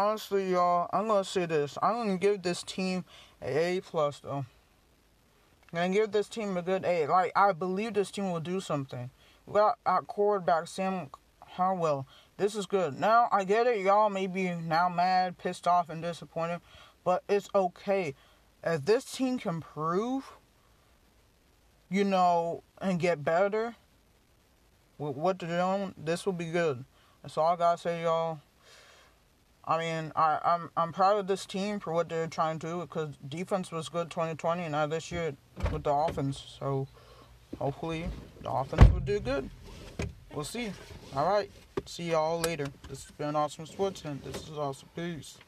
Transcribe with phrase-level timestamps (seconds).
[0.00, 1.76] honestly, y'all, I'm gonna say this.
[1.82, 3.04] I'm gonna give this team
[3.42, 4.46] a A plus though.
[5.72, 7.06] I'm gonna give this team a good A.
[7.06, 9.10] Like I believe this team will do something.
[9.46, 11.10] We got our quarterback Sam
[11.46, 12.06] Howell.
[12.38, 12.98] This is good.
[12.98, 16.60] Now I get it, y'all may be now mad, pissed off, and disappointed,
[17.04, 18.14] but it's okay.
[18.64, 20.32] If this team can prove,
[21.90, 23.74] you know, and get better
[24.96, 26.84] with what they're doing, this will be good.
[27.22, 28.40] That's all I gotta say, y'all.
[29.70, 32.80] I mean, I, I'm I'm proud of this team for what they're trying to do
[32.80, 35.36] because defense was good 2020, and now this year
[35.70, 36.56] with the offense.
[36.58, 36.88] So
[37.56, 38.06] hopefully
[38.42, 39.48] the offense will do good.
[40.34, 40.72] We'll see.
[41.14, 41.48] All right.
[41.86, 42.66] See y'all later.
[42.88, 45.38] This has been Awesome Sports, and this is Awesome Peace.